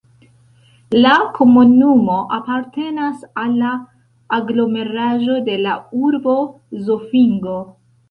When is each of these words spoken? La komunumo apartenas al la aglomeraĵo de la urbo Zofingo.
La 1.03 1.11
komunumo 1.35 2.15
apartenas 2.39 3.23
al 3.43 3.55
la 3.61 3.75
aglomeraĵo 4.41 5.39
de 5.53 5.63
la 5.69 5.79
urbo 6.13 6.39
Zofingo. 6.91 7.59